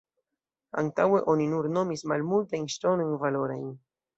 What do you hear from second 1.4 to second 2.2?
nur nomis